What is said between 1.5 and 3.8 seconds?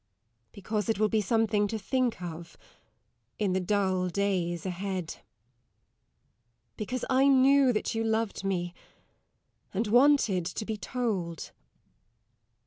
to think of, in the